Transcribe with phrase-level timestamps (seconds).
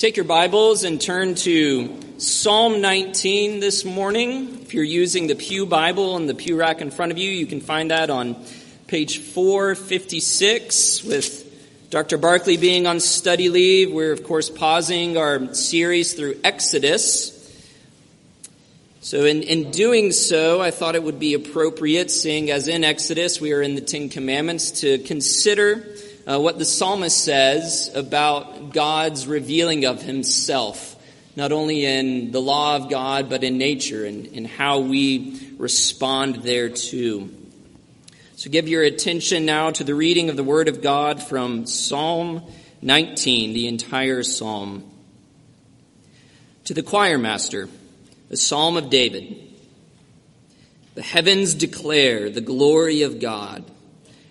[0.00, 4.62] Take your Bibles and turn to Psalm 19 this morning.
[4.62, 7.44] If you're using the Pew Bible and the Pew rack in front of you, you
[7.44, 8.42] can find that on
[8.86, 12.16] page 456 with Dr.
[12.16, 13.92] Barkley being on study leave.
[13.92, 17.36] We're, of course, pausing our series through Exodus.
[19.02, 23.38] So, in, in doing so, I thought it would be appropriate, seeing as in Exodus
[23.38, 25.84] we are in the Ten Commandments, to consider
[26.30, 30.94] uh, what the psalmist says about God's revealing of himself,
[31.34, 36.36] not only in the law of God, but in nature and, and how we respond
[36.36, 37.28] thereto.
[38.36, 42.44] So, give your attention now to the reading of the Word of God from Psalm
[42.80, 44.84] 19, the entire psalm.
[46.66, 47.68] To the choir master,
[48.28, 49.36] the Psalm of David.
[50.94, 53.64] The heavens declare the glory of God,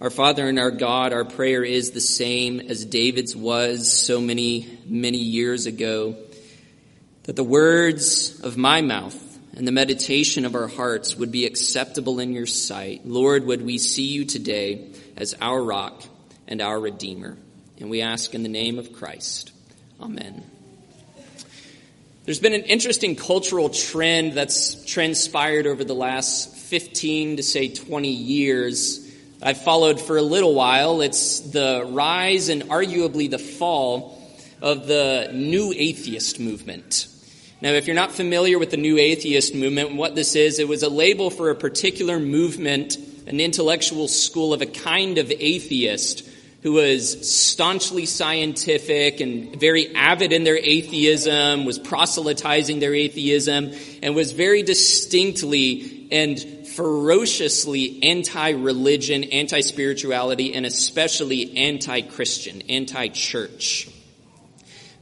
[0.00, 4.78] Our Father and our God, our prayer is the same as David's was so many,
[4.86, 6.16] many years ago.
[7.24, 9.14] That the words of my mouth
[9.54, 13.02] and the meditation of our hearts would be acceptable in your sight.
[13.04, 14.88] Lord, would we see you today
[15.18, 16.02] as our rock
[16.48, 17.36] and our Redeemer?
[17.78, 19.52] And we ask in the name of Christ.
[20.00, 20.42] Amen.
[22.24, 28.08] There's been an interesting cultural trend that's transpired over the last 15 to say 20
[28.08, 28.99] years
[29.42, 31.00] I've followed for a little while.
[31.00, 34.20] It's the rise and arguably the fall
[34.60, 37.06] of the new atheist movement.
[37.62, 40.82] Now, if you're not familiar with the new atheist movement, what this is, it was
[40.82, 46.28] a label for a particular movement, an intellectual school of a kind of atheist
[46.62, 54.14] who was staunchly scientific and very avid in their atheism, was proselytizing their atheism, and
[54.14, 63.86] was very distinctly and ferociously anti religion, anti spirituality, and especially anti Christian, anti church.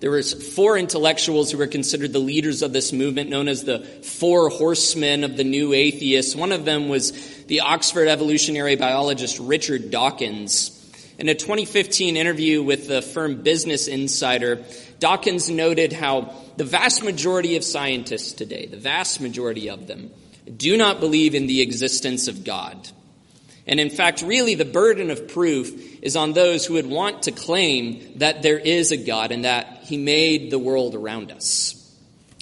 [0.01, 3.79] There was four intellectuals who were considered the leaders of this movement, known as the
[3.79, 6.35] Four Horsemen of the New Atheists.
[6.35, 7.13] One of them was
[7.45, 10.75] the Oxford evolutionary biologist Richard Dawkins.
[11.17, 14.65] In a 2015 interview with the firm Business Insider,
[14.99, 20.11] Dawkins noted how the vast majority of scientists today, the vast majority of them,
[20.57, 22.89] do not believe in the existence of God.
[23.67, 27.33] And in fact, really the burden of proof is on those who would want to
[27.33, 31.75] claim that there is a God and that He made the world around us.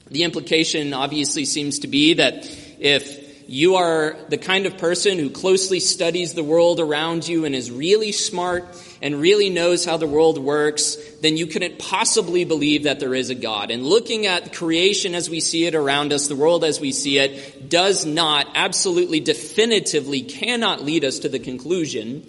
[0.09, 2.47] The implication obviously seems to be that
[2.79, 7.55] if you are the kind of person who closely studies the world around you and
[7.55, 8.65] is really smart
[9.03, 13.31] and really knows how the world works, then you couldn't possibly believe that there is
[13.31, 13.71] a God.
[13.71, 17.19] And looking at creation as we see it around us, the world as we see
[17.19, 22.27] it, does not, absolutely definitively cannot lead us to the conclusion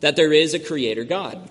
[0.00, 1.50] that there is a creator God.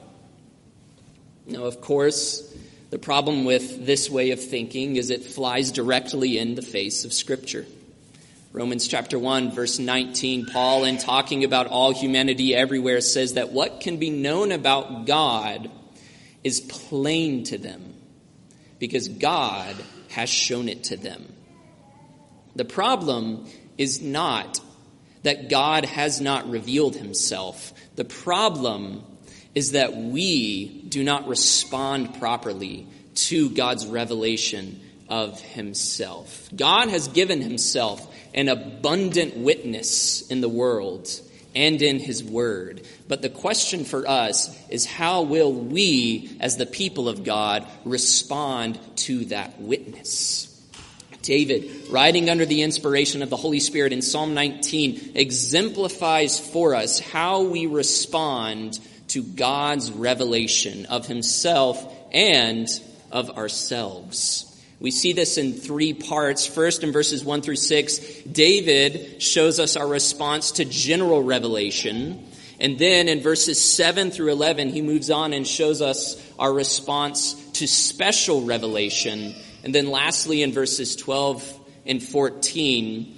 [1.47, 2.47] Now, of course,
[2.91, 7.13] the problem with this way of thinking is it flies directly in the face of
[7.13, 7.65] Scripture.
[8.53, 13.79] Romans chapter 1, verse 19, Paul, in talking about all humanity everywhere, says that what
[13.79, 15.71] can be known about God
[16.43, 17.93] is plain to them
[18.77, 19.77] because God
[20.09, 21.33] has shown it to them.
[22.57, 24.59] The problem is not
[25.23, 27.71] that God has not revealed himself.
[27.95, 29.01] The problem
[29.55, 36.49] is that we do not respond properly to God's revelation of himself.
[36.55, 41.09] God has given himself an abundant witness in the world
[41.53, 42.81] and in his word.
[43.09, 48.79] But the question for us is how will we, as the people of God, respond
[48.99, 50.47] to that witness?
[51.21, 56.99] David, writing under the inspiration of the Holy Spirit in Psalm 19, exemplifies for us
[56.99, 58.79] how we respond
[59.09, 62.67] to God's revelation of himself and
[63.11, 64.47] of ourselves.
[64.81, 66.47] We see this in three parts.
[66.47, 72.27] First, in verses 1 through 6, David shows us our response to general revelation.
[72.59, 77.35] And then in verses 7 through 11, he moves on and shows us our response
[77.53, 79.35] to special revelation.
[79.63, 83.15] And then lastly, in verses 12 and 14,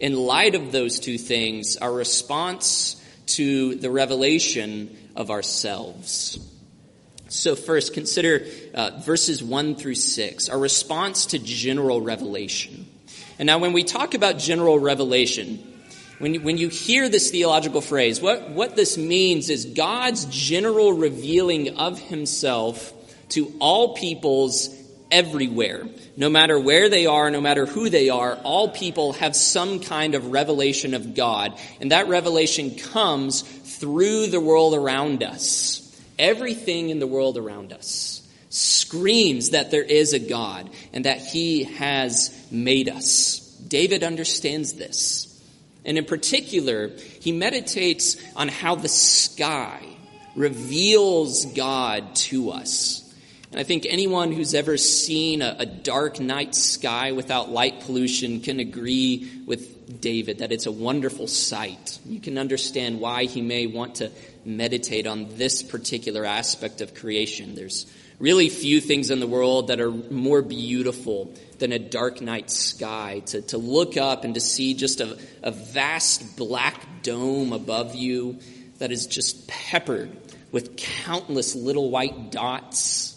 [0.00, 6.38] in light of those two things, our response to the revelation of ourselves.
[7.28, 12.86] So, first, consider uh, verses 1 through 6, our response to general revelation.
[13.38, 15.58] And now, when we talk about general revelation,
[16.18, 20.92] when you, when you hear this theological phrase, what, what this means is God's general
[20.92, 22.92] revealing of himself
[23.30, 24.70] to all peoples
[25.10, 25.86] everywhere.
[26.16, 30.14] No matter where they are, no matter who they are, all people have some kind
[30.14, 31.58] of revelation of God.
[31.80, 35.85] And that revelation comes through the world around us.
[36.18, 41.64] Everything in the world around us screams that there is a God and that He
[41.64, 43.40] has made us.
[43.68, 45.32] David understands this.
[45.84, 46.90] And in particular,
[47.20, 49.86] he meditates on how the sky
[50.34, 53.02] reveals God to us.
[53.56, 58.42] And I think anyone who's ever seen a, a, dark night sky without light pollution
[58.42, 61.98] can agree with David that it's a wonderful sight.
[62.04, 64.12] You can understand why he may want to
[64.44, 67.54] meditate on this particular aspect of creation.
[67.54, 67.86] There's
[68.18, 73.22] really few things in the world that are more beautiful than a dark night sky.
[73.26, 78.38] To, to look up and to see just a, a vast black dome above you
[78.80, 80.14] that is just peppered
[80.52, 83.15] with countless little white dots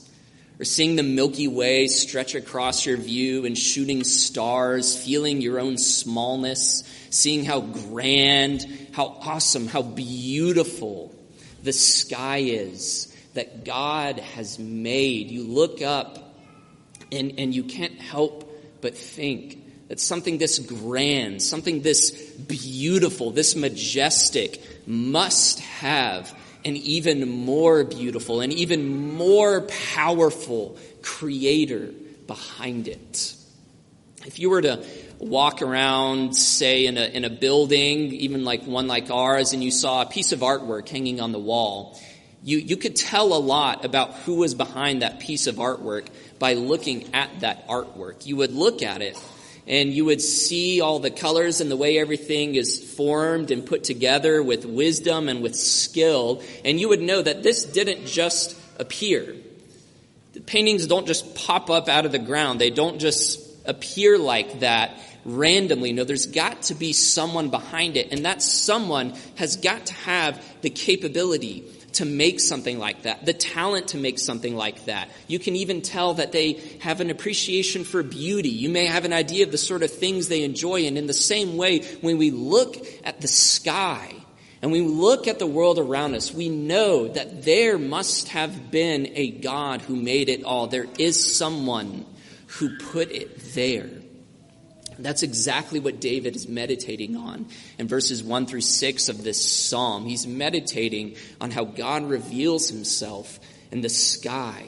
[0.60, 5.78] or seeing the Milky Way stretch across your view and shooting stars, feeling your own
[5.78, 11.16] smallness, seeing how grand, how awesome, how beautiful
[11.64, 15.32] the sky is that God has made.
[15.32, 16.36] You look up
[17.12, 18.46] and, and you can't help
[18.82, 26.34] but think that something this grand, something this beautiful, this majestic must have
[26.66, 31.92] an even more beautiful and even more powerful creator
[32.28, 33.36] behind it.
[34.26, 34.86] If you were to
[35.20, 39.72] walk around, say, in a, in a building, even like one like ours, and you
[39.72, 42.00] saw a piece of artwork hanging on the wall,
[42.44, 46.08] you, you could tell a lot about who was behind that piece of artwork
[46.38, 48.26] by looking at that artwork.
[48.26, 49.18] You would look at it
[49.70, 53.84] and you would see all the colors and the way everything is formed and put
[53.84, 59.36] together with wisdom and with skill, and you would know that this didn't just appear.
[60.34, 62.60] The paintings don't just pop up out of the ground.
[62.60, 65.94] They don't just appear like that randomly.
[65.94, 70.44] No, there's got to be someone behind it, and that someone has got to have
[70.62, 75.10] the capability to make something like that, the talent to make something like that.
[75.28, 78.50] You can even tell that they have an appreciation for beauty.
[78.50, 80.86] You may have an idea of the sort of things they enjoy.
[80.86, 84.14] And in the same way, when we look at the sky
[84.62, 89.12] and we look at the world around us, we know that there must have been
[89.16, 90.68] a God who made it all.
[90.68, 92.06] There is someone
[92.48, 93.90] who put it there.
[95.00, 100.06] That's exactly what David is meditating on in verses 1 through 6 of this psalm.
[100.06, 103.40] He's meditating on how God reveals himself
[103.72, 104.66] in the sky.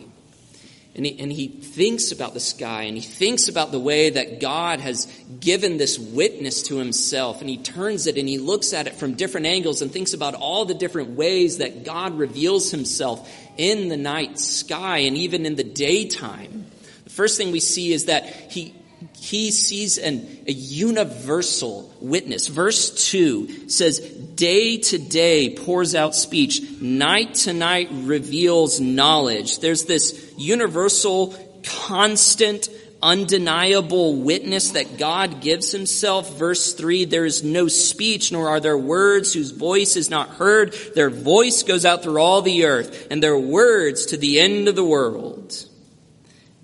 [0.94, 4.42] And he, and he thinks about the sky and he thinks about the way that
[4.42, 5.06] God has
[5.40, 7.40] given this witness to himself.
[7.40, 10.36] And he turns it and he looks at it from different angles and thinks about
[10.36, 15.56] all the different ways that God reveals himself in the night sky and even in
[15.56, 16.66] the daytime.
[17.06, 18.76] The first thing we see is that he,
[19.16, 22.48] he sees an, a universal witness.
[22.48, 29.60] Verse 2 says, Day to day pours out speech, night to night reveals knowledge.
[29.60, 32.70] There's this universal, constant,
[33.02, 36.38] undeniable witness that God gives himself.
[36.38, 40.74] Verse 3 There is no speech, nor are there words whose voice is not heard.
[40.96, 44.76] Their voice goes out through all the earth, and their words to the end of
[44.76, 45.68] the world.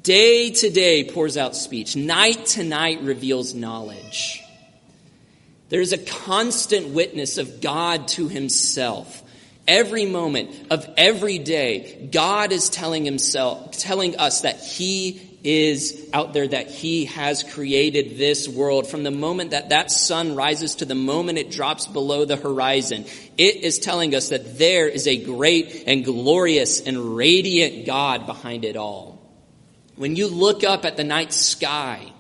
[0.08, 4.42] Day to day pours out speech, night to night reveals knowledge.
[5.68, 9.22] There is a constant witness of God to himself.
[9.68, 16.32] Every moment of every day, God is telling himself, telling us that he is out
[16.32, 18.88] there, that he has created this world.
[18.88, 23.04] From the moment that that sun rises to the moment it drops below the horizon,
[23.38, 28.64] it is telling us that there is a great and glorious and radiant God behind
[28.64, 29.17] it all.
[29.98, 32.14] When you look up at the night sky,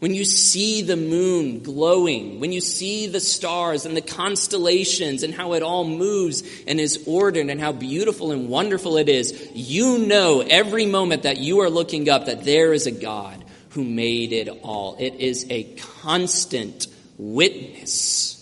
[0.00, 5.34] when you see the moon glowing, when you see the stars and the constellations and
[5.34, 9.98] how it all moves and is ordered and how beautiful and wonderful it is, you
[9.98, 14.32] know every moment that you are looking up that there is a God who made
[14.32, 14.96] it all.
[14.98, 15.64] It is a
[16.02, 16.86] constant
[17.18, 18.39] witness.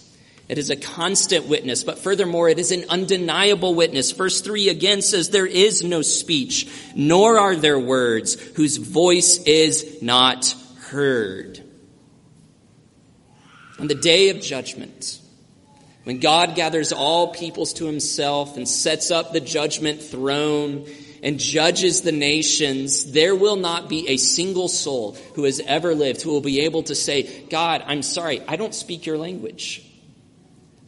[0.48, 4.12] It is a constant witness, but furthermore, it is an undeniable witness.
[4.12, 10.00] Verse 3 again says, There is no speech, nor are there words, whose voice is
[10.00, 10.54] not
[10.86, 11.62] heard.
[13.78, 15.20] On the day of judgment,
[16.04, 20.86] when God gathers all peoples to himself and sets up the judgment throne
[21.22, 26.22] and judges the nations, there will not be a single soul who has ever lived
[26.22, 29.84] who will be able to say, God, I'm sorry, I don't speak your language.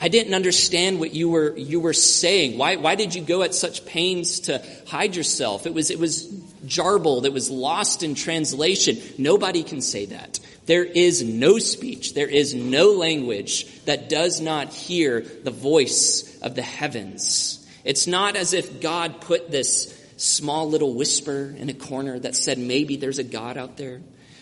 [0.02, 2.56] I didn't understand what you were, you were saying.
[2.56, 5.66] Why, why did you go at such pains to hide yourself?
[5.66, 6.26] It was, it was
[6.64, 7.26] jarbled.
[7.26, 8.98] It was lost in translation.
[9.18, 10.40] Nobody can say that.
[10.64, 12.14] There is no speech.
[12.14, 17.66] There is no language that does not hear the voice of the heavens.
[17.84, 22.58] It's not as if God put this small little whisper in a corner that said
[22.58, 24.00] maybe there's a God out there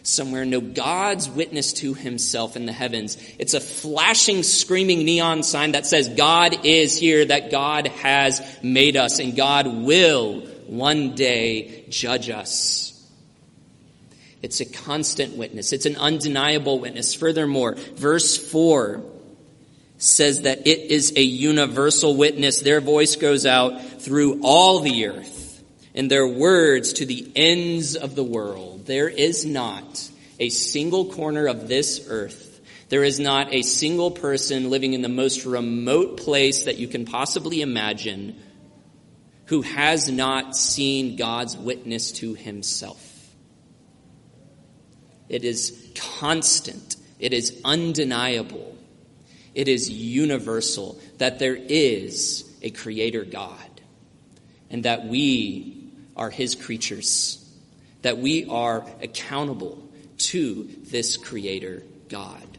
[0.08, 0.44] somewhere.
[0.44, 3.16] No, God's witness to himself in the heavens.
[3.38, 8.96] It's a flashing, screaming neon sign that says God is here, that God has made
[8.96, 12.84] us, and God will one day judge us.
[14.42, 15.72] It's a constant witness.
[15.72, 17.14] It's an undeniable witness.
[17.14, 19.02] Furthermore, verse 4
[19.98, 22.60] says that it is a universal witness.
[22.60, 25.57] Their voice goes out through all the earth
[25.94, 28.86] and their words to the ends of the world.
[28.86, 32.60] There is not a single corner of this earth.
[32.88, 37.04] There is not a single person living in the most remote place that you can
[37.04, 38.40] possibly imagine
[39.46, 43.04] who has not seen God's witness to himself.
[45.28, 46.96] It is constant.
[47.18, 48.76] It is undeniable.
[49.54, 53.58] It is universal that there is a creator God
[54.70, 55.77] and that we
[56.18, 57.44] are his creatures
[58.02, 62.58] that we are accountable to this Creator God.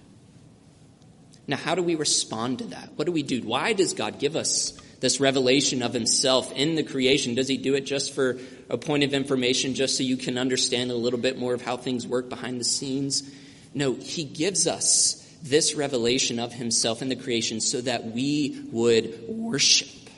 [1.48, 2.92] Now, how do we respond to that?
[2.96, 3.42] What do we do?
[3.42, 7.36] Why does God give us this revelation of Himself in the creation?
[7.36, 8.38] Does He do it just for
[8.70, 11.78] a point of information, just so you can understand a little bit more of how
[11.78, 13.30] things work behind the scenes?
[13.74, 19.28] No, He gives us this revelation of Himself in the creation so that we would
[19.28, 20.10] worship,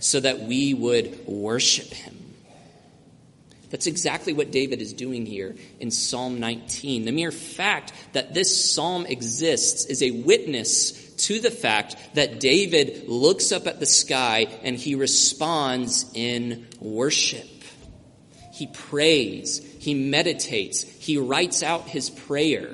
[0.00, 2.15] so that we would worship Him.
[3.70, 7.04] That's exactly what David is doing here in Psalm 19.
[7.04, 13.08] The mere fact that this psalm exists is a witness to the fact that David
[13.08, 17.48] looks up at the sky and he responds in worship.
[18.52, 22.70] He prays, he meditates, he writes out his prayer.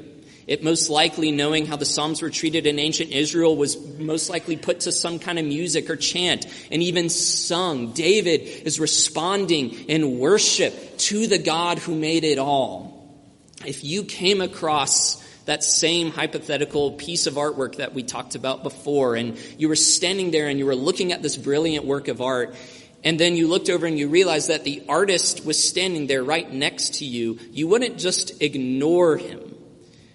[0.52, 4.59] It most likely, knowing how the Psalms were treated in ancient Israel, was most likely
[4.59, 7.92] put to some kind of music or chant and even sung.
[7.94, 13.16] David is responding in worship to the God who made it all.
[13.64, 19.16] If you came across that same hypothetical piece of artwork that we talked about before,
[19.16, 22.54] and you were standing there and you were looking at this brilliant work of art,
[23.02, 26.52] and then you looked over and you realized that the artist was standing there right
[26.52, 29.41] next to you, you wouldn't just ignore him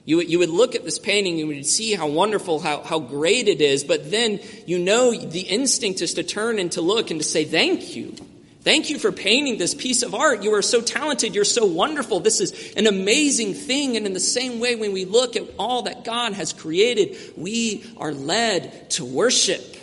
[0.08, 2.98] you, you would look at this painting and you would see how wonderful, how, how
[2.98, 7.12] great it is, but then you know the instinct is to turn and to look
[7.12, 8.16] and to say, Thank you.
[8.62, 10.44] Thank you for painting this piece of art.
[10.44, 11.36] You are so talented.
[11.36, 12.22] You're so wonderful.
[12.22, 13.98] This is an amazing thing.
[13.98, 17.84] And in the same way, when we look at all that God has created, we
[17.98, 19.76] are led to worship.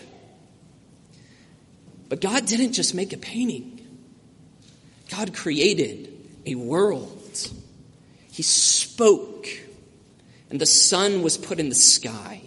[2.09, 3.78] But God didn't just make a painting,
[5.11, 6.11] God created
[6.47, 7.11] a world.
[8.31, 9.49] He spoke
[10.54, 12.40] and the sun was put in the sky.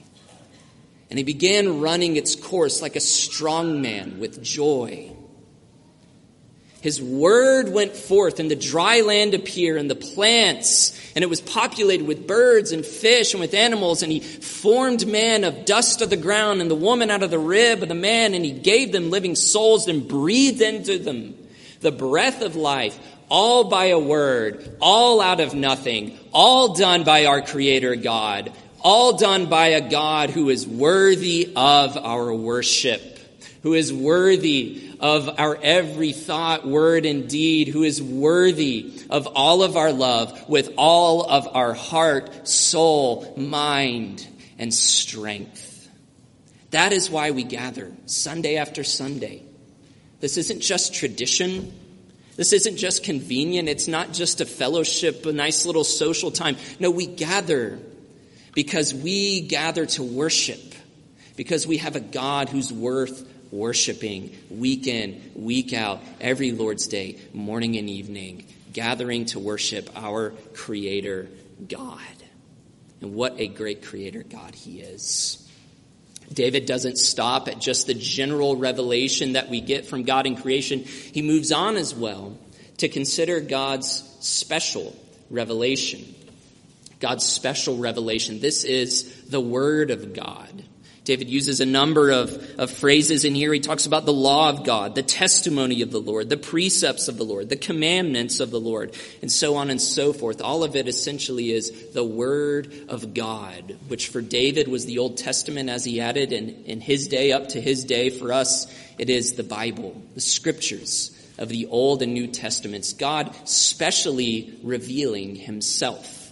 [1.10, 5.12] And he began running its course like a strong man with joy.
[6.80, 11.42] His word went forth, and the dry land appeared, and the plants, and it was
[11.42, 14.02] populated with birds and fish and with animals.
[14.04, 17.38] And he formed man of dust of the ground, and the woman out of the
[17.38, 21.36] rib of the man, and he gave them living souls and breathed into them
[21.82, 22.98] the breath of life,
[23.30, 29.18] all by a word, all out of nothing, all done by our Creator God, all
[29.18, 33.20] done by a God who is worthy of our worship,
[33.64, 39.64] who is worthy of our every thought, word, and deed, who is worthy of all
[39.64, 44.26] of our love with all of our heart, soul, mind,
[44.58, 45.90] and strength.
[46.72, 49.44] That is why we gather Sunday after Sunday.
[50.20, 51.72] This isn't just tradition.
[52.38, 53.68] This isn't just convenient.
[53.68, 56.56] It's not just a fellowship, a nice little social time.
[56.80, 57.80] No, we gather
[58.54, 60.76] because we gather to worship,
[61.36, 67.18] because we have a God who's worth worshiping week in, week out, every Lord's Day,
[67.34, 71.28] morning and evening, gathering to worship our Creator
[71.68, 72.02] God.
[73.02, 75.47] And what a great Creator God He is.
[76.32, 80.84] David doesn't stop at just the general revelation that we get from God in creation.
[80.84, 82.38] He moves on as well
[82.78, 84.96] to consider God's special
[85.30, 86.16] revelation.
[87.00, 88.40] God's special revelation.
[88.40, 90.64] This is the Word of God.
[91.08, 93.54] David uses a number of, of phrases in here.
[93.54, 97.16] He talks about the law of God, the testimony of the Lord, the precepts of
[97.18, 100.42] the Lord, the commandments of the Lord, and so on and so forth.
[100.42, 105.18] All of it essentially is the Word of God, which for David was the Old
[105.18, 109.10] Testament as he added, and in his day, up to his day, for us, it
[109.10, 116.32] is the Bible, the Scriptures of the Old and New Testaments, God specially revealing Himself.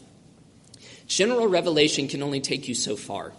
[1.07, 3.31] General revelation can only take you so far.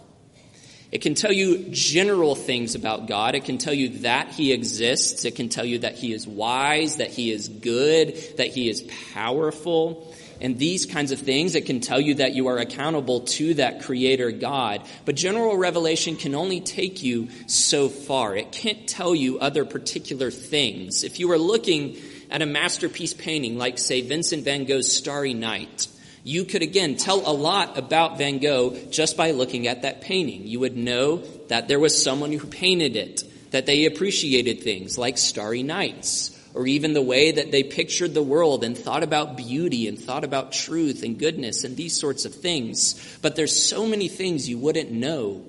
[0.91, 3.35] It can tell you general things about God.
[3.35, 5.25] It can tell you that He exists.
[5.25, 8.89] It can tell you that He is wise, that He is good, that He is
[9.13, 10.13] powerful.
[10.39, 13.81] And these kinds of things, it can tell you that you are accountable to that
[13.81, 14.83] Creator God.
[15.03, 18.35] But general revelation can only take you so far.
[18.35, 21.03] It can't tell you other particular things.
[21.03, 21.97] If you were looking
[22.29, 25.87] at a masterpiece painting like, say, Vincent van Gogh's Starry Night,
[26.27, 30.45] you could again tell a lot about Van Gogh just by looking at that painting.
[30.45, 35.17] You would know that there was someone who painted it, that they appreciated things like
[35.17, 39.87] starry nights, or even the way that they pictured the world and thought about beauty
[39.87, 43.17] and thought about truth and goodness and these sorts of things.
[43.21, 45.45] But there's so many things you wouldn't know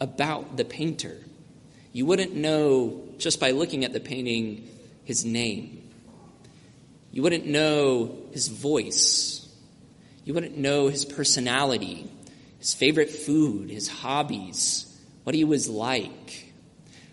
[0.00, 1.18] about the painter.
[1.92, 4.66] You wouldn't know just by looking at the painting
[5.04, 5.90] his name.
[7.10, 9.41] You wouldn't know his voice
[10.24, 12.08] you wouldn't know his personality,
[12.58, 14.86] his favorite food, his hobbies,
[15.24, 16.52] what he was like.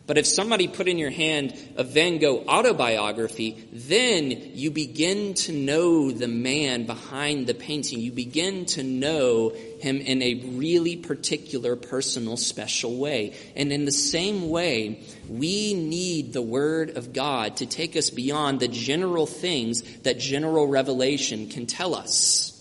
[0.10, 5.52] But if somebody put in your hand a Van Gogh autobiography, then you begin to
[5.52, 8.00] know the man behind the painting.
[8.00, 13.36] You begin to know him in a really particular, personal, special way.
[13.56, 18.62] And in the same way, we need the Word of God to take us beyond
[18.62, 22.59] the general things that general revelation can tell us.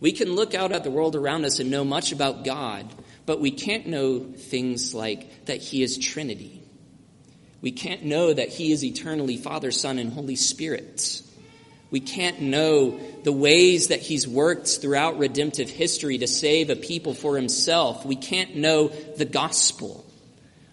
[0.00, 2.86] We can look out at the world around us and know much about God,
[3.24, 6.62] but we can't know things like that He is Trinity.
[7.62, 11.22] We can't know that He is eternally Father, Son, and Holy Spirit.
[11.90, 17.14] We can't know the ways that He's worked throughout redemptive history to save a people
[17.14, 18.04] for Himself.
[18.04, 20.04] We can't know the gospel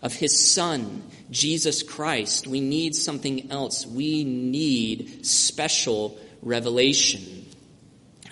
[0.02, 2.46] of His Son, Jesus Christ.
[2.46, 3.86] We need something else.
[3.88, 7.46] We need special revelation.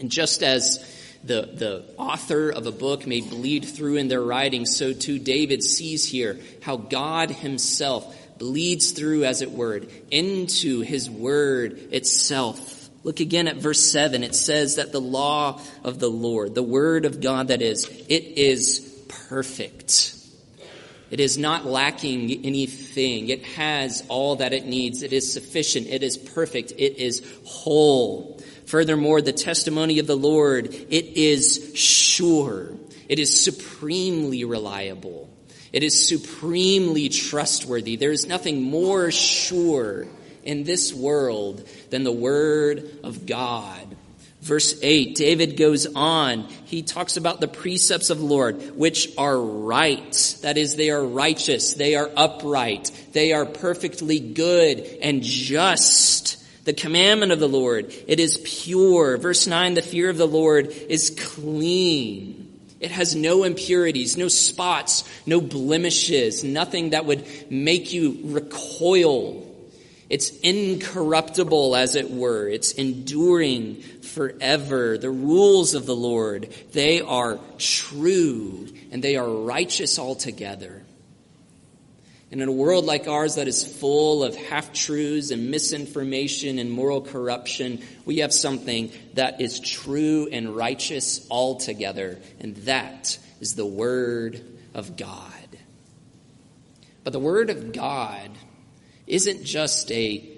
[0.02, 0.84] And just as
[1.24, 5.64] the, the author of a book may bleed through in their writing, so too David
[5.64, 12.90] sees here how God himself bleeds through, as it were, into his word itself.
[13.04, 14.24] Look again at verse 7.
[14.24, 18.24] It says that the law of the Lord, the word of God that is, it
[18.38, 18.80] is
[19.30, 20.16] perfect.
[21.12, 23.30] It is not lacking anything.
[23.30, 25.04] It has all that it needs.
[25.04, 25.88] It is sufficient.
[25.88, 26.72] It is perfect.
[26.72, 28.41] It is whole.
[28.72, 32.70] Furthermore, the testimony of the Lord, it is sure.
[33.10, 35.30] It is supremely reliable.
[35.74, 37.98] It is supremely trustworthy.
[37.98, 40.08] There is nothing more sure
[40.44, 43.94] in this world than the Word of God.
[44.40, 46.44] Verse 8, David goes on.
[46.64, 50.38] He talks about the precepts of the Lord, which are right.
[50.44, 51.74] That is, they are righteous.
[51.74, 52.90] They are upright.
[53.12, 56.41] They are perfectly good and just.
[56.64, 59.18] The commandment of the Lord, it is pure.
[59.18, 62.60] Verse 9, the fear of the Lord is clean.
[62.80, 69.48] It has no impurities, no spots, no blemishes, nothing that would make you recoil.
[70.10, 72.48] It's incorruptible, as it were.
[72.48, 74.98] It's enduring forever.
[74.98, 80.81] The rules of the Lord, they are true and they are righteous altogether.
[82.32, 86.72] And in a world like ours that is full of half truths and misinformation and
[86.72, 93.66] moral corruption, we have something that is true and righteous altogether, and that is the
[93.66, 94.42] Word
[94.74, 95.26] of God.
[97.04, 98.32] But the Word of God
[99.08, 100.31] isn't just a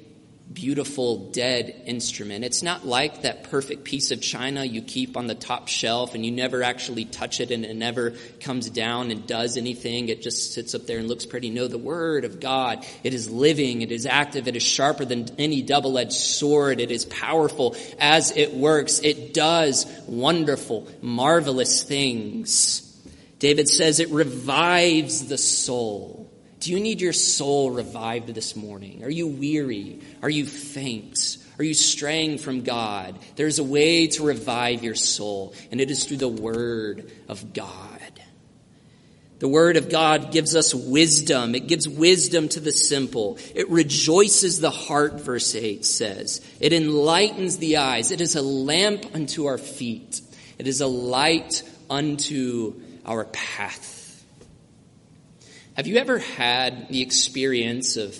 [0.54, 2.46] beautiful dead instrument.
[2.46, 6.26] It's not like that perfect piece of china you keep on the top shelf and
[6.26, 10.10] you never actually touch it and it never comes down and does anything.
[10.10, 11.50] It just sits up there and looks pretty.
[11.50, 15.28] No, the Word of God, it is living, it is active, it is sharper than
[15.38, 19.00] any double-edged sword, it is powerful as it works.
[19.00, 22.89] It does wonderful, marvelous things.
[23.39, 26.33] David says it revives the soul.
[26.63, 29.04] Do you need your soul revived this morning?
[29.04, 29.99] Are you weary?
[30.21, 31.36] Are you faint?
[31.60, 33.19] Are you straying from God?
[33.36, 37.99] There's a way to revive your soul, and it is through the Word of God.
[39.39, 41.54] The Word of God gives us wisdom.
[41.54, 43.38] It gives wisdom to the simple.
[43.54, 46.39] It rejoices the heart, verse 8 says.
[46.62, 48.10] It enlightens the eyes.
[48.10, 50.21] It is a lamp unto our feet.
[50.58, 54.03] It is a light unto our path.
[55.76, 58.16] Have you ever had the experience of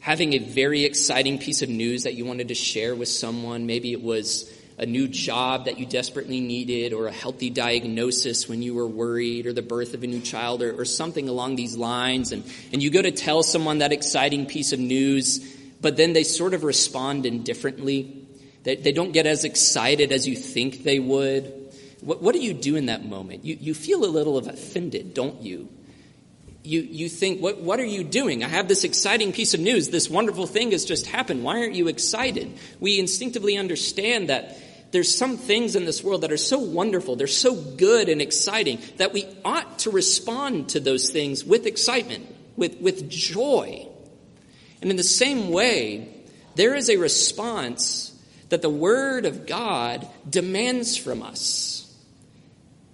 [0.00, 3.64] having a very exciting piece of news that you wanted to share with someone?
[3.64, 8.60] Maybe it was a new job that you desperately needed, or a healthy diagnosis when
[8.60, 11.78] you were worried, or the birth of a new child, or, or something along these
[11.78, 12.30] lines.
[12.30, 15.38] And, and you go to tell someone that exciting piece of news,
[15.80, 18.26] but then they sort of respond indifferently.
[18.64, 21.72] They, they don't get as excited as you think they would.
[22.02, 23.46] What, what do you do in that moment?
[23.46, 25.70] You, you feel a little offended, don't you?
[26.64, 28.44] You, you think, what, what are you doing?
[28.44, 29.90] I have this exciting piece of news.
[29.90, 31.42] This wonderful thing has just happened.
[31.42, 32.52] Why aren't you excited?
[32.78, 34.58] We instinctively understand that
[34.92, 38.78] there's some things in this world that are so wonderful, they're so good and exciting,
[38.98, 43.88] that we ought to respond to those things with excitement, with, with joy.
[44.82, 46.08] And in the same way,
[46.54, 48.10] there is a response
[48.50, 51.81] that the Word of God demands from us.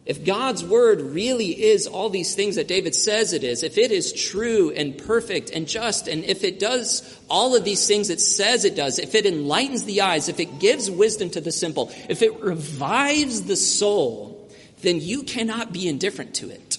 [0.09, 3.93] If God's word really is all these things that David says it is, if it
[3.93, 8.19] is true and perfect and just, and if it does all of these things it
[8.19, 11.93] says it does, if it enlightens the eyes, if it gives wisdom to the simple,
[12.09, 14.49] if it revives the soul,
[14.81, 16.79] then you cannot be indifferent to it.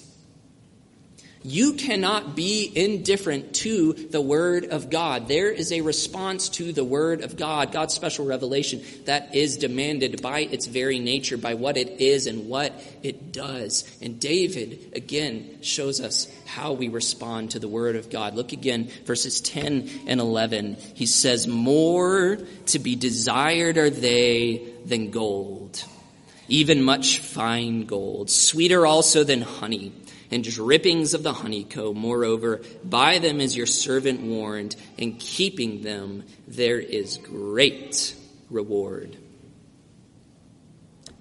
[1.41, 5.29] You cannot be indifferent to the Word of God.
[5.29, 10.21] There is a response to the Word of God, God's special revelation, that is demanded
[10.21, 12.73] by its very nature, by what it is and what
[13.03, 13.89] it does.
[14.01, 18.35] And David, again, shows us how we respond to the Word of God.
[18.35, 20.75] Look again, verses 10 and 11.
[20.93, 25.85] He says, More to be desired are they than gold,
[26.49, 29.93] even much fine gold, sweeter also than honey
[30.31, 31.97] and drippings of the honeycomb.
[31.97, 38.15] Moreover, by them is your servant warned, and keeping them there is great
[38.49, 39.17] reward.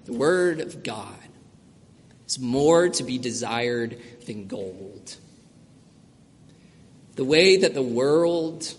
[0.05, 1.15] The Word of God
[2.27, 5.15] is more to be desired than gold.
[7.15, 8.73] The way that the world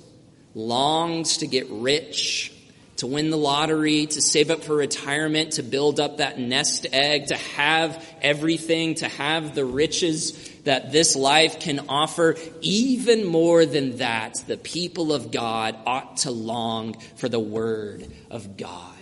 [0.55, 2.53] longs to get rich
[3.01, 7.29] to win the lottery, to save up for retirement, to build up that nest egg,
[7.29, 10.33] to have everything, to have the riches
[10.65, 12.37] that this life can offer.
[12.61, 18.59] Even more than that, the people of God ought to long for the Word of
[18.59, 18.95] God.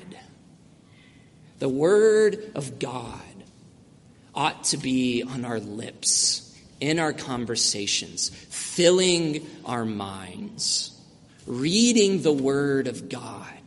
[1.58, 3.20] The Word of God
[4.32, 10.96] ought to be on our lips, in our conversations, filling our minds,
[11.48, 13.57] reading the Word of God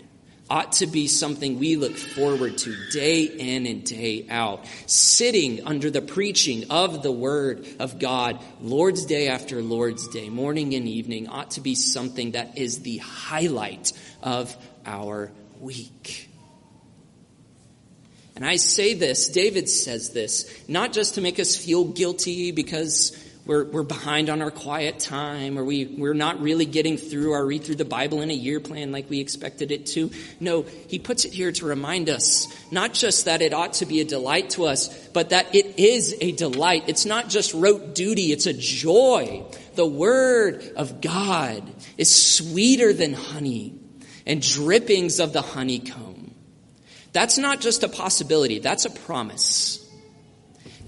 [0.52, 4.66] ought to be something we look forward to day in and day out.
[4.86, 10.76] Sitting under the preaching of the Word of God, Lord's Day after Lord's Day, morning
[10.76, 14.54] and evening, ought to be something that is the highlight of
[14.86, 16.28] our week.
[18.36, 23.12] And I say this, David says this, not just to make us feel guilty because
[23.46, 27.44] we're, we're behind on our quiet time, or we, we're not really getting through our
[27.44, 30.12] read through the Bible in a year plan like we expected it to.
[30.40, 34.00] No, he puts it here to remind us not just that it ought to be
[34.00, 36.84] a delight to us, but that it is a delight.
[36.88, 39.44] It's not just rote duty, it's a joy.
[39.76, 41.64] The Word of God
[41.98, 43.74] is sweeter than honey
[44.28, 46.36] and drippings of the honeycomb.
[47.12, 49.81] That's not just a possibility, that's a promise.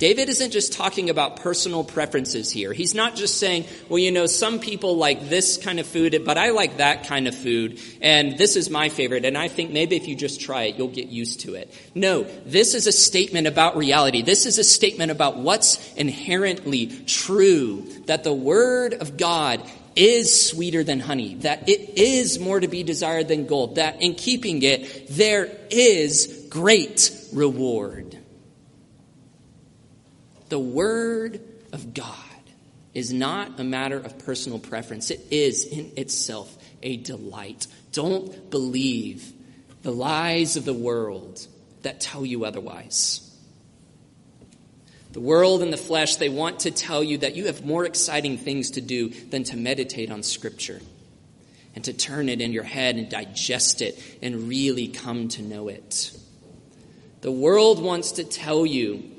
[0.03, 2.73] David isn't just talking about personal preferences here.
[2.73, 6.37] He's not just saying, well, you know, some people like this kind of food, but
[6.37, 9.95] I like that kind of food, and this is my favorite, and I think maybe
[9.95, 11.73] if you just try it, you'll get used to it.
[11.95, 14.21] No, this is a statement about reality.
[14.21, 19.63] This is a statement about what's inherently true, that the Word of God
[19.95, 24.15] is sweeter than honey, that it is more to be desired than gold, that in
[24.15, 28.17] keeping it, there is great reward.
[30.53, 32.13] The Word of God
[32.93, 37.65] is not a matter of personal preference, it is in itself a delight.
[37.91, 39.33] Don't believe
[39.81, 41.47] the lies of the world
[41.81, 43.35] that tell you otherwise.
[45.13, 48.37] The world and the flesh, they want to tell you that you have more exciting
[48.37, 50.81] things to do than to meditate on Scripture
[51.73, 55.67] and to turn it in your head and digest it and really come to know
[55.67, 56.15] it.
[57.21, 59.09] The world wants to tell you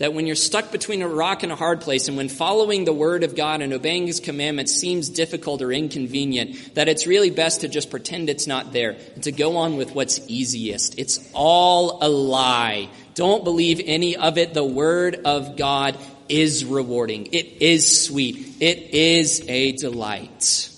[0.00, 2.92] that when you're stuck between a rock and a hard place, and when following the
[2.92, 7.60] Word of God and obeying His commandments seems difficult or inconvenient, that it's really best
[7.60, 10.98] to just pretend it's not there and to go on with what's easiest.
[10.98, 12.88] It's all a lie.
[13.14, 14.54] Don't believe any of it.
[14.54, 15.98] The Word of God
[16.30, 17.26] is rewarding.
[17.26, 18.56] It is sweet.
[18.58, 20.70] It is a delight.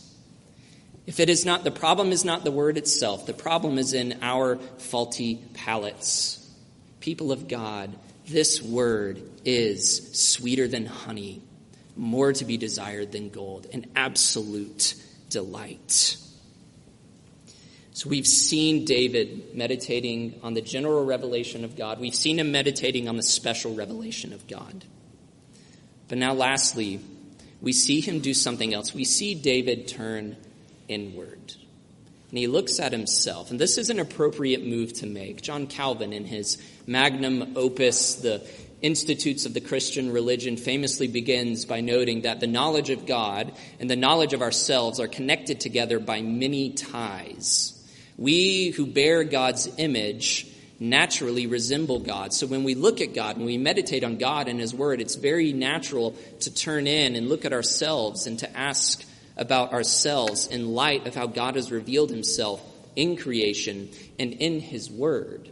[1.06, 3.26] If it is not, the problem is not the Word itself.
[3.26, 6.44] The problem is in our faulty palates.
[6.98, 7.94] People of God,
[8.26, 11.42] this Word is sweeter than honey,
[11.96, 14.94] more to be desired than gold, an absolute
[15.30, 16.16] delight.
[17.94, 22.00] So we've seen David meditating on the general revelation of God.
[22.00, 24.84] We've seen him meditating on the special revelation of God.
[26.08, 27.00] But now, lastly,
[27.60, 28.94] we see him do something else.
[28.94, 30.36] We see David turn
[30.88, 31.54] inward.
[32.32, 33.50] And he looks at himself.
[33.50, 35.42] And this is an appropriate move to make.
[35.42, 38.42] John Calvin, in his magnum opus, The
[38.80, 43.90] Institutes of the Christian Religion, famously begins by noting that the knowledge of God and
[43.90, 47.78] the knowledge of ourselves are connected together by many ties.
[48.16, 50.46] We who bear God's image
[50.80, 52.32] naturally resemble God.
[52.32, 55.16] So when we look at God, when we meditate on God and His Word, it's
[55.16, 59.04] very natural to turn in and look at ourselves and to ask
[59.36, 62.62] about ourselves in light of how God has revealed Himself
[62.96, 65.50] in creation and in His Word.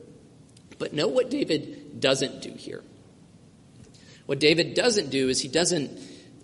[0.78, 2.82] But note what David doesn't do here.
[4.26, 5.90] What David doesn't do is he doesn't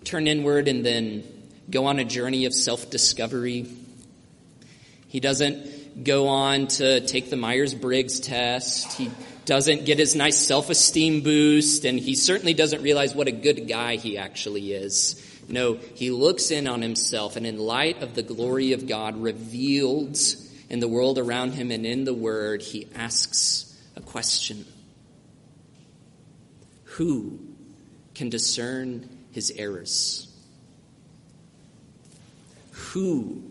[0.03, 1.23] turn inward and then
[1.69, 3.65] go on a journey of self discovery.
[5.07, 8.93] He doesn't go on to take the Myers Briggs test.
[8.93, 9.09] He
[9.45, 13.67] doesn't get his nice self esteem boost, and he certainly doesn't realize what a good
[13.67, 15.23] guy he actually is.
[15.49, 20.17] No, he looks in on himself, and in light of the glory of God revealed
[20.69, 24.65] in the world around him and in the Word, he asks a question
[26.83, 27.39] Who
[28.13, 30.27] can discern his errors?
[32.71, 33.43] Who,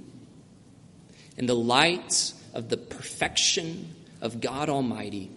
[1.37, 5.31] in the light of the perfection of God Almighty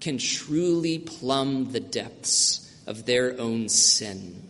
[0.00, 4.42] can truly plumb the depths of their own sin.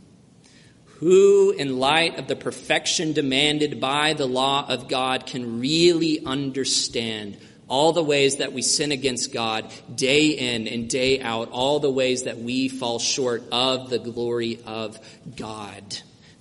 [1.04, 7.36] Who, in light of the perfection demanded by the law of God, can really understand
[7.68, 11.90] all the ways that we sin against God day in and day out, all the
[11.90, 14.98] ways that we fall short of the glory of
[15.36, 15.82] God.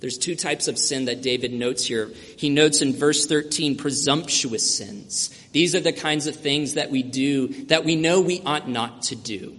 [0.00, 2.10] There's two types of sin that David notes here.
[2.38, 5.28] He notes in verse 13 presumptuous sins.
[5.52, 9.02] These are the kinds of things that we do that we know we ought not
[9.02, 9.58] to do.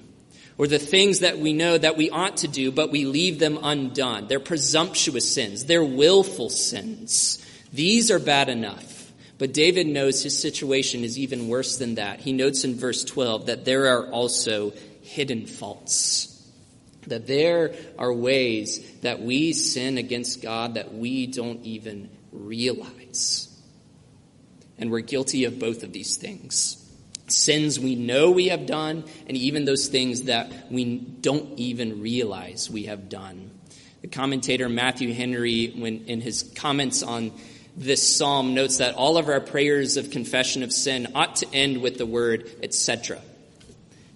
[0.58, 3.60] Or the things that we know that we ought to do, but we leave them
[3.62, 4.28] undone.
[4.28, 5.66] They're presumptuous sins.
[5.66, 7.46] They're willful sins.
[7.74, 9.12] These are bad enough.
[9.38, 12.22] But David knows his situation is even worse than that.
[12.22, 16.36] He notes in verse 12 that there are also hidden faults
[17.08, 23.50] that there are ways that we sin against God that we don't even realize.
[24.78, 26.82] And we're guilty of both of these things.
[27.28, 32.70] Sins we know we have done, and even those things that we don't even realize
[32.70, 33.52] we have done.
[34.02, 37.32] The commentator Matthew Henry, when in his comments on
[37.76, 41.82] this psalm, notes that all of our prayers of confession of sin ought to end
[41.82, 43.20] with the word etc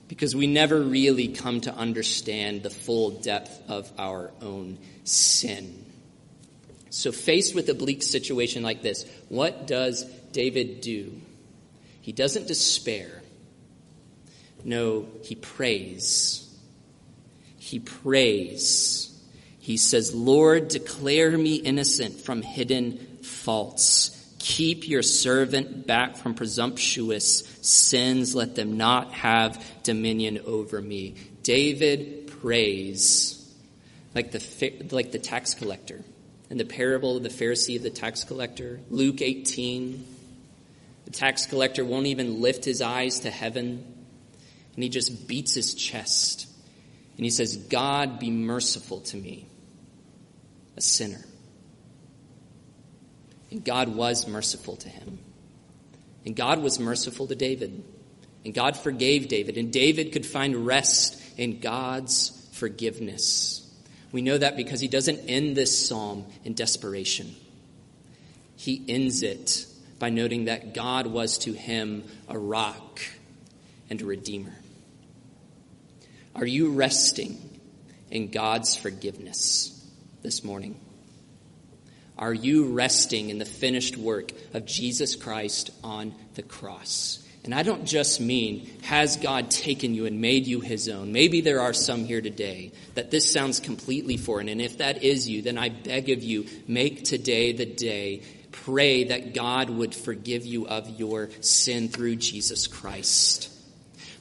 [0.09, 5.85] because we never really come to understand the full depth of our own sin.
[6.89, 11.21] So, faced with a bleak situation like this, what does David do?
[12.01, 13.21] He doesn't despair.
[14.63, 16.45] No, he prays.
[17.57, 19.05] He prays.
[19.59, 24.15] He says, Lord, declare me innocent from hidden faults.
[24.39, 28.33] Keep your servant back from presumptuous sins.
[28.33, 31.15] Let them not have dominion over me.
[31.43, 33.35] David prays
[34.15, 36.01] like the, like the tax collector.
[36.49, 40.03] In the parable of the Pharisee of the tax collector, Luke 18,
[41.09, 43.83] the tax collector won't even lift his eyes to heaven,
[44.75, 46.47] and he just beats his chest.
[47.17, 49.47] And he says, God, be merciful to me,
[50.77, 51.23] a sinner.
[53.51, 55.19] And God was merciful to him.
[56.25, 57.83] And God was merciful to David.
[58.45, 59.57] And God forgave David.
[59.57, 63.67] And David could find rest in God's forgiveness.
[64.11, 67.35] We know that because he doesn't end this psalm in desperation.
[68.55, 69.65] He ends it
[69.99, 73.01] by noting that God was to him a rock
[73.89, 74.55] and a redeemer.
[76.35, 77.37] Are you resting
[78.09, 79.75] in God's forgiveness
[80.21, 80.79] this morning?
[82.17, 87.25] Are you resting in the finished work of Jesus Christ on the cross?
[87.45, 91.13] And I don't just mean, has God taken you and made you his own?
[91.13, 94.49] Maybe there are some here today that this sounds completely foreign.
[94.49, 98.23] And if that is you, then I beg of you, make today the day.
[98.51, 103.51] Pray that God would forgive you of your sin through Jesus Christ.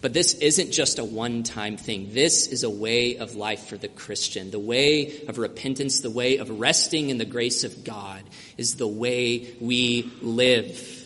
[0.01, 2.11] But this isn't just a one time thing.
[2.13, 4.51] This is a way of life for the Christian.
[4.51, 8.23] The way of repentance, the way of resting in the grace of God
[8.57, 10.98] is the way we live.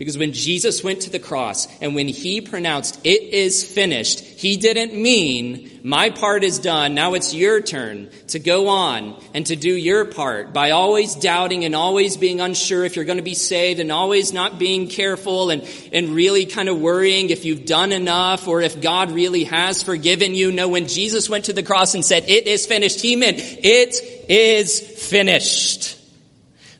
[0.00, 4.56] Because when Jesus went to the cross and when he pronounced, it is finished, he
[4.56, 9.56] didn't mean, my part is done, now it's your turn to go on and to
[9.56, 13.34] do your part by always doubting and always being unsure if you're going to be
[13.34, 17.92] saved and always not being careful and, and really kind of worrying if you've done
[17.92, 20.50] enough or if God really has forgiven you.
[20.50, 24.00] No, when Jesus went to the cross and said, it is finished, he meant, it
[24.30, 25.98] is finished.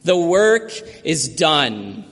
[0.04, 0.72] The work
[1.04, 2.06] is done.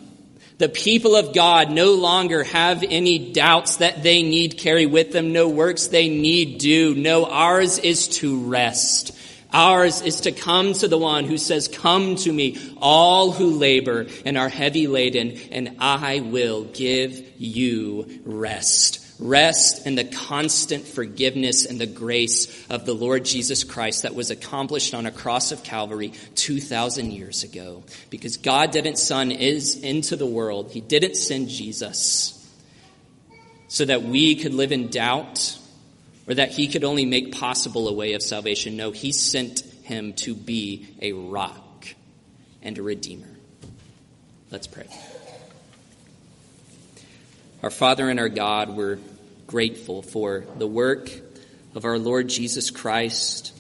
[0.59, 5.33] The people of God no longer have any doubts that they need carry with them,
[5.33, 6.97] no works they need do.
[6.97, 9.17] No, ours is to rest.
[9.53, 14.07] Ours is to come to the one who says, Come to me, all who labor
[14.27, 18.98] and are heavy laden, and I will give you rest.
[19.19, 24.31] Rest in the constant forgiveness and the grace of the Lord Jesus Christ that was
[24.31, 27.83] accomplished on a cross of Calvary 2,000 years ago.
[28.11, 30.71] Because God didn't send is into the world.
[30.71, 32.35] He didn't send Jesus
[33.67, 35.59] so that we could live in doubt
[36.29, 38.77] or that he could only make possible a way of salvation.
[38.77, 41.89] No, he sent him to be a rock
[42.63, 43.27] and a redeemer.
[44.51, 44.87] Let's pray.
[47.61, 49.01] Our Father and our God, we're
[49.49, 51.11] grateful for the work
[51.75, 53.53] of our Lord Jesus Christ,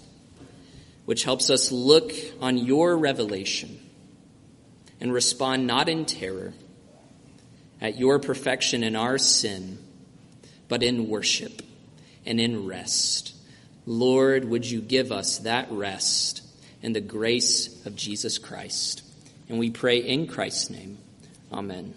[1.04, 3.80] which helps us look on your revelation
[5.00, 6.52] and respond not in terror
[7.80, 9.78] at your perfection in our sin,
[10.68, 11.62] but in worship
[12.24, 13.34] and in rest.
[13.84, 16.42] Lord, would you give us that rest
[16.84, 19.02] and the grace of Jesus Christ?
[19.48, 20.98] And we pray in Christ's name.
[21.52, 21.94] Amen.